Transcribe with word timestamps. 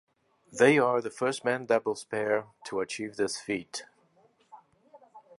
They 0.51 0.79
are 0.79 0.99
the 0.99 1.11
first 1.11 1.45
Men's 1.45 1.67
Doubles 1.67 2.05
pair 2.05 2.45
to 2.65 2.79
achieve 2.79 3.17
this 3.17 3.39
feat. 3.39 3.85